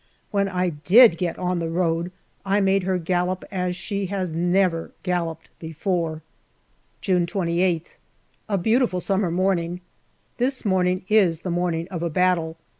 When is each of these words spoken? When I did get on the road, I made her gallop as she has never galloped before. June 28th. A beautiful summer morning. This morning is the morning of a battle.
When 0.31 0.49
I 0.49 0.69
did 0.69 1.19
get 1.19 1.37
on 1.37 1.59
the 1.59 1.69
road, 1.69 2.11
I 2.43 2.59
made 2.59 2.81
her 2.85 2.97
gallop 2.97 3.45
as 3.51 3.75
she 3.75 4.07
has 4.07 4.33
never 4.33 4.89
galloped 5.03 5.51
before. 5.59 6.23
June 7.01 7.27
28th. 7.27 7.97
A 8.49 8.57
beautiful 8.57 8.99
summer 8.99 9.29
morning. 9.29 9.79
This 10.37 10.65
morning 10.65 11.03
is 11.07 11.41
the 11.41 11.51
morning 11.51 11.87
of 11.91 12.01
a 12.01 12.09
battle. 12.09 12.57